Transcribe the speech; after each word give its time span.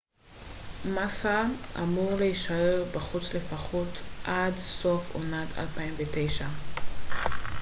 מאסה 0.93 1.43
אמור 1.79 2.15
להישאר 2.17 2.83
בחוץ 2.95 3.33
לפחות 3.33 3.87
עד 4.25 4.53
סוף 4.59 5.15
עונת 5.15 5.47
2009 5.57 6.47